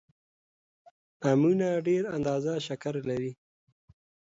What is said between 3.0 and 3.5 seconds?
لري